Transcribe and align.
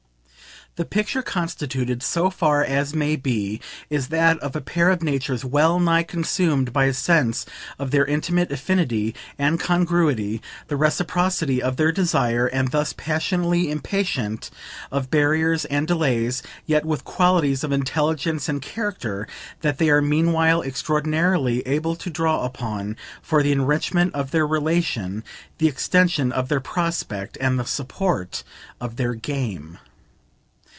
The 0.77 0.85
picture 0.85 1.21
constituted, 1.21 2.01
so 2.01 2.29
far 2.29 2.63
as 2.63 2.93
may 2.95 3.17
be, 3.17 3.59
is 3.89 4.07
that 4.07 4.39
of 4.39 4.55
a 4.55 4.61
pair 4.61 4.89
of 4.89 5.01
natures 5.03 5.43
well 5.43 5.81
nigh 5.81 6.03
consumed 6.03 6.71
by 6.71 6.85
a 6.85 6.93
sense 6.93 7.45
of 7.77 7.91
their 7.91 8.05
intimate 8.05 8.53
affinity 8.53 9.13
and 9.37 9.59
congruity, 9.59 10.41
the 10.69 10.77
reciprocity 10.77 11.61
of 11.61 11.75
their 11.75 11.91
desire, 11.91 12.45
and 12.47 12.71
thus 12.71 12.93
passionately 12.93 13.69
impatient 13.69 14.49
of 14.93 15.11
barriers 15.11 15.65
and 15.65 15.87
delays, 15.89 16.41
yet 16.65 16.85
with 16.85 17.03
qualities 17.03 17.65
of 17.65 17.73
intelligence 17.73 18.47
and 18.47 18.61
character 18.61 19.27
that 19.59 19.77
they 19.77 19.89
are 19.89 20.01
meanwhile 20.01 20.61
extraordinarily 20.63 21.59
able 21.67 21.97
to 21.97 22.09
draw 22.09 22.45
upon 22.45 22.95
for 23.21 23.43
the 23.43 23.51
enrichment 23.51 24.15
of 24.15 24.31
their 24.31 24.47
relation, 24.47 25.21
the 25.57 25.67
extension 25.67 26.31
of 26.31 26.47
their 26.47 26.61
prospect 26.61 27.37
and 27.41 27.59
the 27.59 27.65
support 27.65 28.45
of 28.79 28.95
their 28.95 29.13
"game." 29.13 29.77